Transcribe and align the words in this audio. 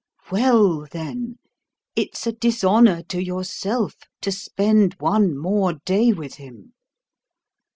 Well, 0.31 0.87
then, 0.91 1.37
it's 1.95 2.25
a 2.25 2.31
dishonour 2.31 3.03
to 3.03 3.23
yourself 3.23 3.97
to 4.21 4.31
spend 4.31 4.95
one 4.95 5.37
more 5.37 5.73
day 5.85 6.11
with 6.11 6.37
him. 6.37 6.73